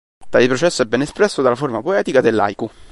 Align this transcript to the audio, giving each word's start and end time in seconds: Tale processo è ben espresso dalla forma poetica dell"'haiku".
Tale 0.29 0.47
processo 0.47 0.81
è 0.81 0.85
ben 0.85 1.01
espresso 1.01 1.43
dalla 1.43 1.53
forma 1.53 1.79
poetica 1.83 2.21
dell"'haiku". 2.21 2.67